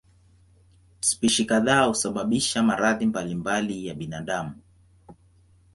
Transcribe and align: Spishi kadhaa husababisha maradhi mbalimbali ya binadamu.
Spishi 0.99 1.45
kadhaa 1.45 1.85
husababisha 1.85 2.63
maradhi 2.63 3.05
mbalimbali 3.05 3.87
ya 3.87 3.93
binadamu. 3.95 4.51